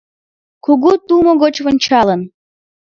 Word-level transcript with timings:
Кугу 0.65 0.91
тумо 1.07 1.31
гоч 1.41 1.55
вончалын 1.63 2.21